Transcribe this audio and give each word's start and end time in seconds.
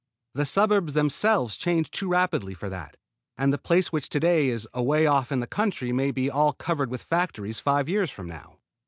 The 0.33 0.45
suburbs 0.45 0.95
themselves 0.95 1.55
change 1.55 1.91
too 1.91 2.07
rapidly 2.07 2.55
for 2.55 2.69
that; 2.69 2.97
and 3.37 3.53
the 3.53 3.59
place 3.59 3.91
which 3.91 4.09
today 4.09 4.49
is 4.49 4.67
away 4.73 5.05
off 5.05 5.31
in 5.31 5.41
the 5.41 5.45
country 5.45 5.91
may 5.91 6.09
be 6.09 6.27
all 6.27 6.53
covered 6.53 6.89
with 6.89 7.03
factories 7.03 7.59
five 7.59 7.87
years 7.87 8.09
from 8.09 8.25
now. 8.25 8.57